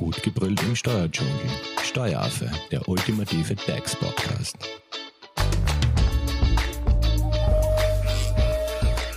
[0.00, 1.34] Gut gebrüllt im Steuerdschungel.
[1.82, 4.56] Steueraffe, der ultimative DAX-Podcast.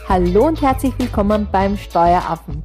[0.09, 2.61] Hallo und herzlich willkommen beim Steueraffen.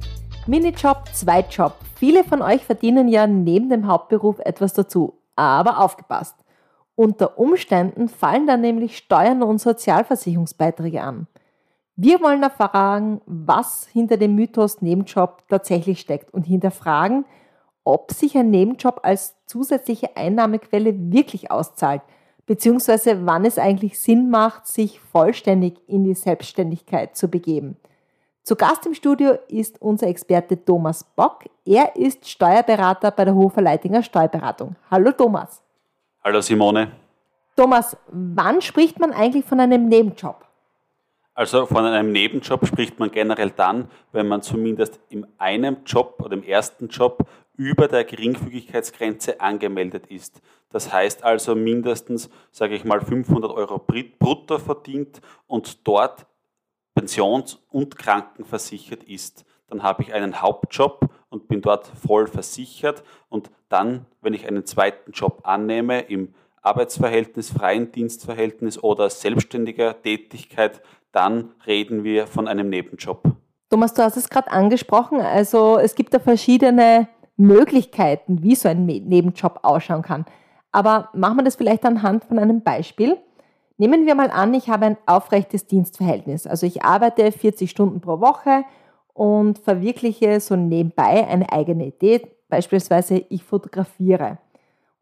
[0.47, 1.75] Minijob, Zweitjob.
[1.95, 5.13] Viele von euch verdienen ja neben dem Hauptberuf etwas dazu.
[5.37, 6.35] Aber aufgepasst.
[6.95, 11.27] Unter Umständen fallen dann nämlich Steuern und Sozialversicherungsbeiträge an.
[11.95, 17.23] Wir wollen erfragen, was hinter dem Mythos Nebenjob tatsächlich steckt und hinterfragen,
[17.83, 22.01] ob sich ein Nebenjob als zusätzliche Einnahmequelle wirklich auszahlt,
[22.45, 27.77] beziehungsweise wann es eigentlich Sinn macht, sich vollständig in die Selbstständigkeit zu begeben.
[28.43, 31.45] Zu Gast im Studio ist unser Experte Thomas Bock.
[31.65, 34.75] Er ist Steuerberater bei der Hofer Leitinger Steuerberatung.
[34.89, 35.61] Hallo Thomas.
[36.23, 36.91] Hallo Simone.
[37.55, 40.45] Thomas, wann spricht man eigentlich von einem Nebenjob?
[41.35, 46.33] Also von einem Nebenjob spricht man generell dann, wenn man zumindest in einem Job oder
[46.33, 47.27] im ersten Job
[47.59, 50.41] über der Geringfügigkeitsgrenze angemeldet ist.
[50.69, 56.25] Das heißt also mindestens, sage ich mal, 500 Euro brutto verdient und dort
[56.95, 59.43] pensions- und krankenversichert ist.
[59.67, 63.03] Dann habe ich einen Hauptjob und bin dort voll versichert.
[63.27, 70.81] Und dann, wenn ich einen zweiten Job annehme, im Arbeitsverhältnis, freien Dienstverhältnis oder selbstständiger Tätigkeit,
[71.11, 73.21] dann reden wir von einem Nebenjob.
[73.69, 75.19] Thomas, du hast es gerade angesprochen.
[75.19, 77.09] Also es gibt da verschiedene
[77.39, 80.25] Möglichkeiten, wie so ein Nebenjob ausschauen kann.
[80.71, 83.17] Aber machen wir das vielleicht anhand von einem Beispiel.
[83.77, 86.45] Nehmen wir mal an, ich habe ein aufrechtes Dienstverhältnis.
[86.45, 88.65] Also ich arbeite 40 Stunden pro Woche
[89.13, 92.27] und verwirkliche so nebenbei eine eigene Idee.
[92.49, 94.37] Beispielsweise ich fotografiere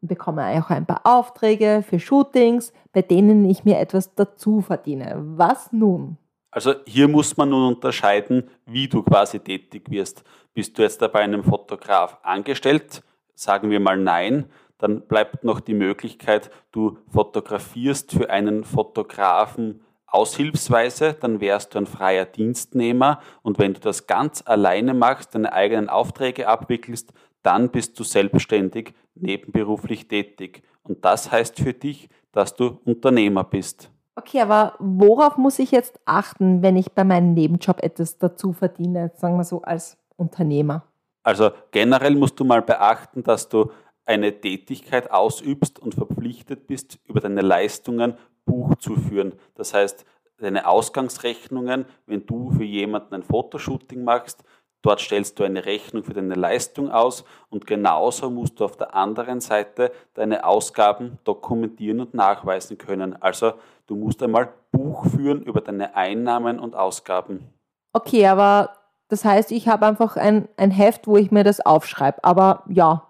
[0.00, 5.16] und bekomme auch ein paar Aufträge für Shootings, bei denen ich mir etwas dazu verdiene.
[5.16, 6.18] Was nun?
[6.58, 10.24] Also hier muss man nun unterscheiden, wie du quasi tätig wirst.
[10.54, 13.04] Bist du jetzt bei einem Fotograf angestellt?
[13.36, 14.46] Sagen wir mal nein.
[14.76, 21.86] Dann bleibt noch die Möglichkeit, du fotografierst für einen Fotografen aushilfsweise, dann wärst du ein
[21.86, 27.12] freier Dienstnehmer und wenn du das ganz alleine machst, deine eigenen Aufträge abwickelst,
[27.44, 30.64] dann bist du selbstständig nebenberuflich tätig.
[30.82, 33.92] Und das heißt für dich, dass du Unternehmer bist.
[34.18, 39.12] Okay, aber worauf muss ich jetzt achten, wenn ich bei meinem Nebenjob etwas dazu verdiene,
[39.14, 40.82] sagen wir so als Unternehmer?
[41.22, 43.70] Also generell musst du mal beachten, dass du
[44.04, 49.34] eine Tätigkeit ausübst und verpflichtet bist, über deine Leistungen Buch zu führen.
[49.54, 50.04] Das heißt,
[50.38, 54.42] deine Ausgangsrechnungen, wenn du für jemanden ein Fotoshooting machst,
[54.82, 58.94] Dort stellst du eine Rechnung für deine Leistung aus und genauso musst du auf der
[58.94, 63.20] anderen Seite deine Ausgaben dokumentieren und nachweisen können.
[63.20, 63.54] Also
[63.86, 67.48] du musst einmal Buch führen über deine Einnahmen und Ausgaben.
[67.92, 68.70] Okay, aber
[69.08, 72.22] das heißt, ich habe einfach ein, ein Heft, wo ich mir das aufschreibe.
[72.22, 73.08] Aber ja,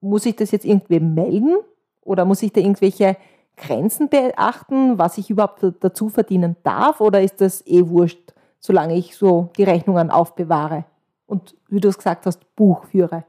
[0.00, 1.56] muss ich das jetzt irgendwie melden?
[2.00, 3.16] Oder muss ich da irgendwelche
[3.56, 7.00] Grenzen beachten, was ich überhaupt dazu verdienen darf?
[7.00, 10.84] Oder ist das eh wurscht, solange ich so die Rechnungen aufbewahre?
[11.32, 13.24] Und, wie du es gesagt hast, Buch führe?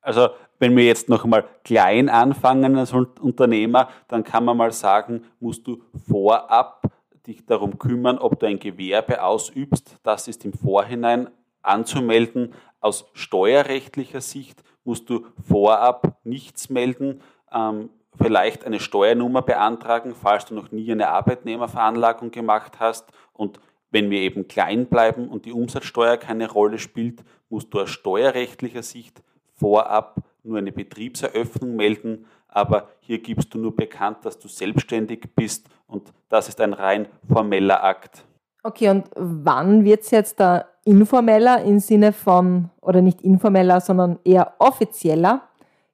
[0.00, 5.24] Also wenn wir jetzt noch einmal klein anfangen als Unternehmer, dann kann man mal sagen,
[5.38, 6.82] musst du vorab
[7.26, 9.98] dich darum kümmern, ob du ein Gewerbe ausübst.
[10.02, 11.28] Das ist im Vorhinein
[11.60, 12.54] anzumelden.
[12.80, 17.20] Aus steuerrechtlicher Sicht musst du vorab nichts melden.
[17.52, 23.12] Ähm, vielleicht eine Steuernummer beantragen, falls du noch nie eine Arbeitnehmerveranlagung gemacht hast.
[23.34, 23.60] Und
[23.92, 28.82] wenn wir eben klein bleiben und die Umsatzsteuer keine Rolle spielt, musst du aus steuerrechtlicher
[28.82, 29.22] Sicht
[29.54, 35.68] vorab nur eine Betriebseröffnung melden, aber hier gibst du nur bekannt, dass du selbstständig bist
[35.86, 38.24] und das ist ein rein formeller Akt.
[38.64, 44.18] Okay, und wann wird es jetzt da informeller im Sinne von, oder nicht informeller, sondern
[44.24, 45.42] eher offizieller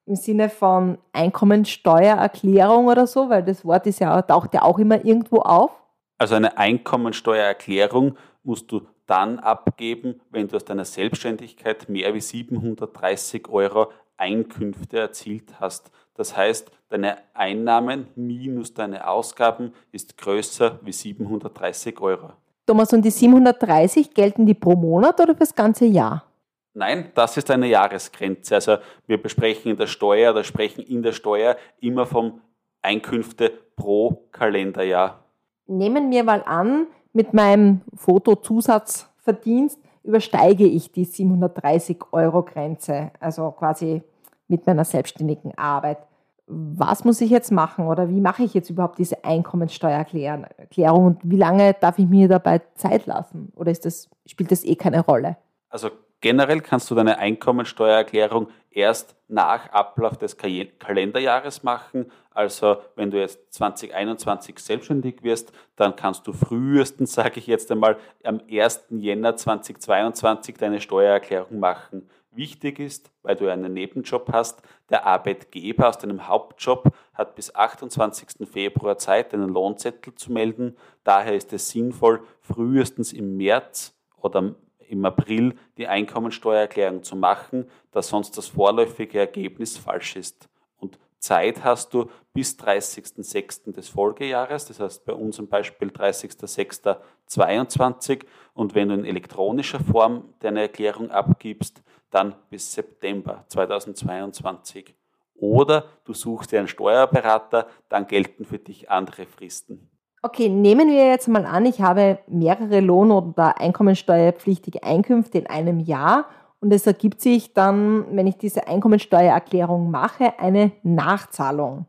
[0.05, 5.03] im Sinne von Einkommensteuererklärung oder so, weil das Wort ist ja, taucht ja auch immer
[5.05, 5.71] irgendwo auf?
[6.19, 13.47] Also eine Einkommensteuererklärung musst du dann abgeben, wenn du aus deiner Selbstständigkeit mehr wie 730
[13.47, 15.91] Euro Einkünfte erzielt hast.
[16.15, 22.33] Das heißt, deine Einnahmen minus deine Ausgaben ist größer wie 730 Euro.
[22.67, 26.25] Thomas, und die 730 gelten die pro Monat oder fürs ganze Jahr?
[26.73, 28.55] Nein, das ist eine Jahresgrenze.
[28.55, 28.77] Also
[29.07, 32.41] wir besprechen in der Steuer oder sprechen in der Steuer immer vom
[32.81, 35.23] Einkünfte pro Kalenderjahr
[35.69, 44.01] nehmen wir mal an, mit meinem Fotozusatzverdienst übersteige ich die 730 Euro Grenze, also quasi
[44.47, 45.99] mit meiner selbstständigen Arbeit.
[46.47, 51.37] Was muss ich jetzt machen oder wie mache ich jetzt überhaupt diese Einkommensteuererklärung und wie
[51.37, 55.37] lange darf ich mir dabei Zeit lassen oder das, spielt das eh keine Rolle?
[55.69, 55.89] Also
[56.21, 62.11] generell kannst du deine Einkommensteuererklärung erst nach Ablauf des Kalenderjahres machen.
[62.31, 67.97] Also wenn du jetzt 2021 selbstständig wirst, dann kannst du frühestens, sage ich jetzt einmal,
[68.23, 68.85] am 1.
[68.89, 72.09] Jänner 2022 deine Steuererklärung machen.
[72.31, 78.47] Wichtig ist, weil du einen Nebenjob hast, der Arbeitgeber aus deinem Hauptjob hat bis 28.
[78.47, 80.77] Februar Zeit, einen Lohnzettel zu melden.
[81.03, 84.55] Daher ist es sinnvoll, frühestens im März oder
[84.89, 90.49] im April die Einkommensteuererklärung zu machen, da sonst das vorläufige Ergebnis falsch ist.
[90.77, 93.73] Und Zeit hast du bis 30.06.
[93.73, 100.61] des Folgejahres, das heißt bei unserem Beispiel 30.06.22 und wenn du in elektronischer Form deine
[100.61, 104.95] Erklärung abgibst, dann bis September 2022.
[105.35, 109.89] Oder du suchst dir einen Steuerberater, dann gelten für dich andere Fristen.
[110.21, 115.79] Okay, nehmen wir jetzt mal an, ich habe mehrere Lohn- oder einkommensteuerpflichtige Einkünfte in einem
[115.79, 116.25] Jahr
[116.59, 121.85] und es ergibt sich dann, wenn ich diese Einkommensteuererklärung mache, eine Nachzahlung.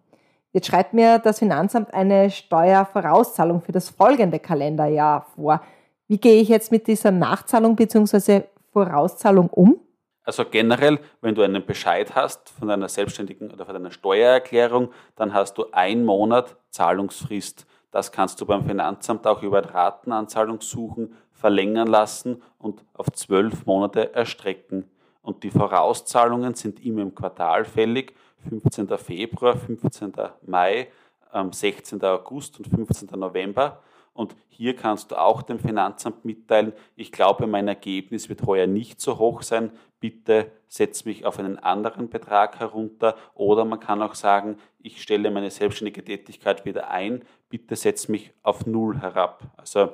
[0.53, 5.61] Jetzt schreibt mir das Finanzamt eine Steuervorauszahlung für das folgende Kalenderjahr vor.
[6.06, 8.43] Wie gehe ich jetzt mit dieser Nachzahlung bzw.
[8.73, 9.81] Vorauszahlung um?
[10.23, 15.35] Also generell, wenn du einen Bescheid hast von deiner selbstständigen oder von deiner Steuererklärung, dann
[15.35, 17.67] hast du einen Monat Zahlungsfrist.
[17.90, 24.14] Das kannst du beim Finanzamt auch über Ratenanzahlung suchen, verlängern lassen und auf zwölf Monate
[24.14, 24.88] erstrecken.
[25.22, 28.14] Und die Vorauszahlungen sind immer im Quartal fällig,
[28.48, 28.88] 15.
[28.98, 30.12] Februar, 15.
[30.46, 30.88] Mai,
[31.50, 32.02] 16.
[32.04, 33.08] August und 15.
[33.19, 33.81] November.
[34.12, 39.00] Und hier kannst du auch dem Finanzamt mitteilen, ich glaube, mein Ergebnis wird heuer nicht
[39.00, 43.16] so hoch sein, bitte setz mich auf einen anderen Betrag herunter.
[43.34, 48.32] Oder man kann auch sagen, ich stelle meine selbstständige Tätigkeit wieder ein, bitte setz mich
[48.42, 49.42] auf Null herab.
[49.56, 49.90] Also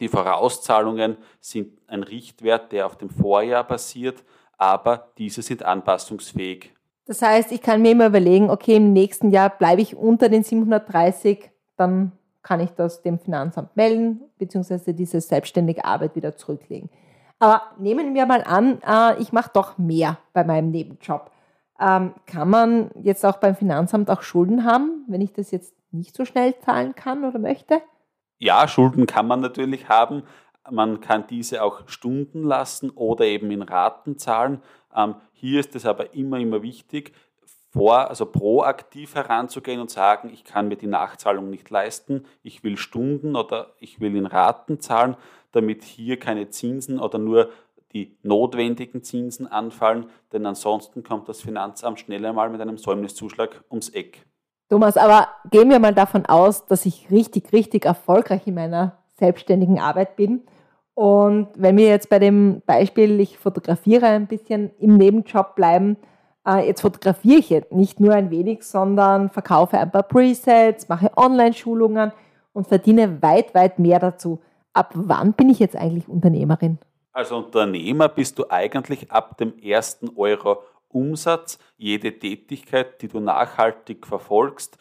[0.00, 4.24] die Vorauszahlungen sind ein Richtwert, der auf dem Vorjahr basiert,
[4.56, 6.72] aber diese sind anpassungsfähig.
[7.06, 10.42] Das heißt, ich kann mir immer überlegen, okay, im nächsten Jahr bleibe ich unter den
[10.42, 16.90] 730, dann kann ich das dem Finanzamt melden, beziehungsweise diese selbstständige Arbeit wieder zurücklegen.
[17.38, 21.30] Aber nehmen wir mal an, äh, ich mache doch mehr bei meinem Nebenjob.
[21.80, 26.14] Ähm, kann man jetzt auch beim Finanzamt auch Schulden haben, wenn ich das jetzt nicht
[26.14, 27.80] so schnell zahlen kann oder möchte?
[28.38, 30.24] Ja, Schulden kann man natürlich haben.
[30.70, 34.62] Man kann diese auch Stunden lassen oder eben in Raten zahlen.
[34.94, 37.14] Ähm, hier ist es aber immer, immer wichtig,
[37.70, 42.76] vor, also proaktiv heranzugehen und sagen, ich kann mir die Nachzahlung nicht leisten, ich will
[42.76, 45.16] Stunden oder ich will in Raten zahlen,
[45.52, 47.50] damit hier keine Zinsen oder nur
[47.92, 53.88] die notwendigen Zinsen anfallen, denn ansonsten kommt das Finanzamt schnell einmal mit einem Säumniszuschlag ums
[53.88, 54.24] Eck.
[54.68, 59.80] Thomas, aber gehen wir mal davon aus, dass ich richtig, richtig erfolgreich in meiner selbstständigen
[59.80, 60.42] Arbeit bin.
[60.94, 65.96] Und wenn wir jetzt bei dem Beispiel, ich fotografiere ein bisschen im Nebenjob bleiben,
[66.64, 72.12] jetzt fotografiere ich nicht nur ein wenig, sondern verkaufe ein paar Presets, mache Online-Schulungen
[72.52, 74.40] und verdiene weit, weit mehr dazu.
[74.72, 76.78] Ab wann bin ich jetzt eigentlich Unternehmerin?
[77.12, 81.58] Als Unternehmer bist du eigentlich ab dem ersten Euro Umsatz.
[81.76, 84.78] Jede Tätigkeit, die du nachhaltig verfolgst,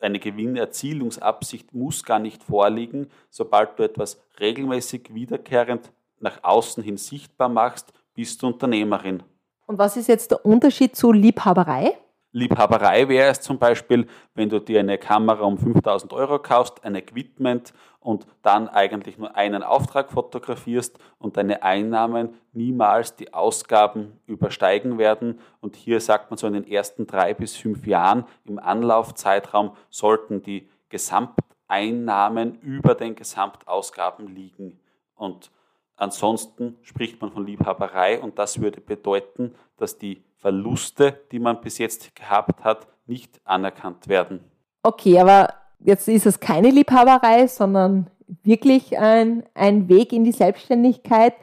[0.00, 3.08] eine Gewinnerzielungsabsicht muss gar nicht vorliegen.
[3.30, 9.22] Sobald du etwas regelmäßig wiederkehrend nach außen hin sichtbar machst, bist du Unternehmerin.
[9.68, 11.98] Und was ist jetzt der Unterschied zu Liebhaberei?
[12.32, 16.94] Liebhaberei wäre es zum Beispiel, wenn du dir eine Kamera um 5000 Euro kaufst, ein
[16.94, 24.96] Equipment und dann eigentlich nur einen Auftrag fotografierst und deine Einnahmen niemals die Ausgaben übersteigen
[24.96, 25.38] werden.
[25.60, 30.40] Und hier sagt man so in den ersten drei bis fünf Jahren im Anlaufzeitraum sollten
[30.40, 34.80] die Gesamteinnahmen über den Gesamtausgaben liegen.
[35.14, 35.50] Und
[35.98, 41.78] Ansonsten spricht man von Liebhaberei und das würde bedeuten, dass die Verluste, die man bis
[41.78, 44.40] jetzt gehabt hat, nicht anerkannt werden.
[44.84, 48.08] Okay, aber jetzt ist es keine Liebhaberei, sondern
[48.44, 51.34] wirklich ein, ein Weg in die Selbstständigkeit.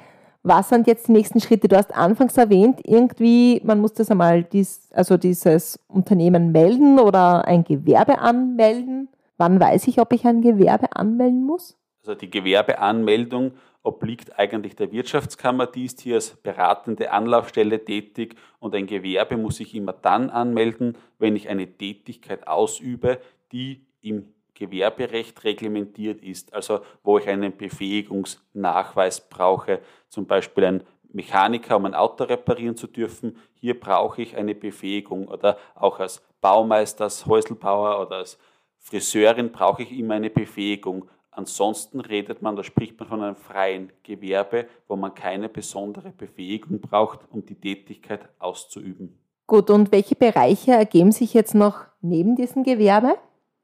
[0.42, 1.68] Was sind jetzt die nächsten Schritte?
[1.68, 7.46] Du hast anfangs erwähnt, irgendwie, man muss das einmal, dies, also dieses Unternehmen melden oder
[7.46, 9.10] ein Gewerbe anmelden.
[9.38, 11.78] Wann weiß ich, ob ich ein Gewerbe anmelden muss?
[12.00, 13.54] Also die Gewerbeanmeldung
[13.86, 19.60] obliegt eigentlich der Wirtschaftskammer, die ist hier als beratende Anlaufstelle tätig und ein Gewerbe muss
[19.60, 23.20] ich immer dann anmelden, wenn ich eine Tätigkeit ausübe,
[23.52, 31.78] die im Gewerberecht reglementiert ist, also wo ich einen Befähigungsnachweis brauche, zum Beispiel ein Mechaniker,
[31.78, 33.38] um ein Auto reparieren zu dürfen.
[33.54, 38.38] Hier brauche ich eine Befähigung oder auch als Baumeister, als Häuselbauer oder als
[38.80, 41.10] Friseurin brauche ich immer eine Befähigung.
[41.36, 46.80] Ansonsten redet man, da spricht man von einem freien Gewerbe, wo man keine besondere Befähigung
[46.80, 49.20] braucht, um die Tätigkeit auszuüben.
[49.46, 53.18] Gut, und welche Bereiche ergeben sich jetzt noch neben diesem Gewerbe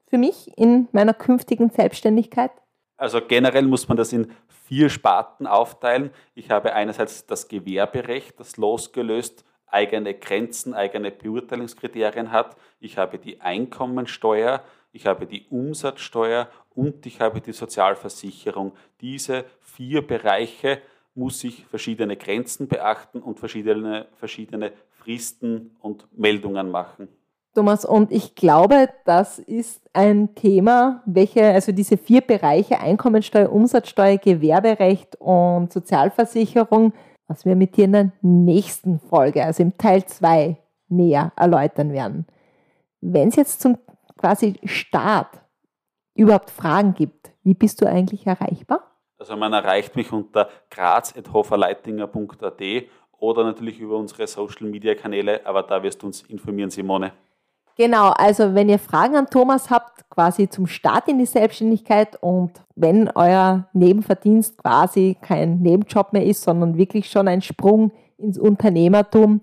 [0.06, 2.50] für mich in meiner künftigen Selbstständigkeit?
[2.98, 6.10] Also generell muss man das in vier Sparten aufteilen.
[6.34, 12.56] Ich habe einerseits das Gewerberecht, das losgelöst eigene Grenzen, eigene Beurteilungskriterien hat.
[12.78, 14.62] Ich habe die Einkommensteuer,
[14.92, 18.72] ich habe die Umsatzsteuer und ich habe die Sozialversicherung.
[19.00, 20.80] Diese vier Bereiche
[21.14, 27.08] muss ich verschiedene Grenzen beachten und verschiedene, verschiedene Fristen und Meldungen machen.
[27.54, 34.16] Thomas, und ich glaube, das ist ein Thema, welche, also diese vier Bereiche Einkommensteuer, Umsatzsteuer,
[34.16, 36.94] Gewerberecht und Sozialversicherung,
[37.28, 40.56] was wir mit dir in der nächsten Folge, also im Teil 2,
[40.88, 42.26] näher erläutern werden.
[43.02, 43.76] Wenn es jetzt zum
[44.16, 45.40] quasi Start
[46.14, 48.92] überhaupt Fragen gibt, wie bist du eigentlich erreichbar?
[49.18, 52.62] Also man erreicht mich unter graz.hoferleitinger.at
[53.18, 57.12] oder natürlich über unsere Social Media Kanäle, aber da wirst du uns informieren, Simone.
[57.76, 62.50] Genau, also wenn ihr Fragen an Thomas habt, quasi zum Start in die Selbstständigkeit und
[62.74, 69.40] wenn euer Nebenverdienst quasi kein Nebenjob mehr ist, sondern wirklich schon ein Sprung ins Unternehmertum,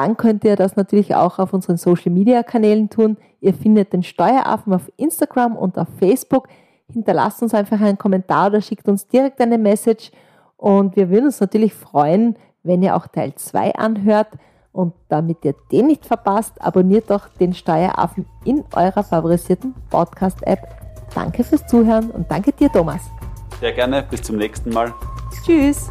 [0.00, 3.18] dann könnt ihr das natürlich auch auf unseren Social Media Kanälen tun.
[3.42, 6.48] Ihr findet den Steueraffen auf Instagram und auf Facebook.
[6.90, 10.10] Hinterlasst uns einfach einen Kommentar oder schickt uns direkt eine Message.
[10.56, 14.28] Und wir würden uns natürlich freuen, wenn ihr auch Teil 2 anhört.
[14.72, 20.60] Und damit ihr den nicht verpasst, abonniert doch den Steueraffen in eurer favorisierten Podcast-App.
[21.14, 23.02] Danke fürs Zuhören und danke dir, Thomas.
[23.60, 24.94] Sehr gerne, bis zum nächsten Mal.
[25.44, 25.90] Tschüss.